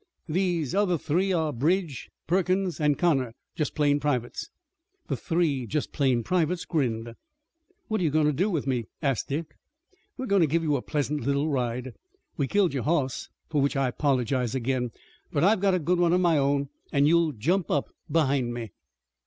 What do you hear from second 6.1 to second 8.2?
privates" grinned. "What are you